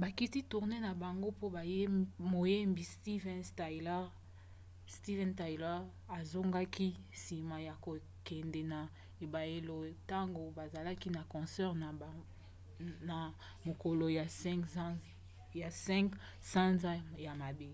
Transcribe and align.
bakiti 0.00 0.40
tournee 0.50 0.80
na 0.86 0.92
bango 1.02 1.30
po 1.38 1.46
moyembi 2.32 2.84
steven 4.96 5.30
tyler 5.38 5.82
azokaki 6.18 6.88
nsima 7.16 7.56
ya 7.68 7.74
kokwenda 7.84 8.60
na 8.72 8.80
ebayelo 9.24 9.76
ntango 9.98 10.42
bazalaki 10.58 11.08
na 11.16 11.22
concert 11.32 11.74
na 13.14 13.18
mokolo 13.66 14.04
ya 15.60 15.70
5 15.80 16.12
sanza 16.52 16.92
ya 17.24 17.32
mwambe 17.40 17.70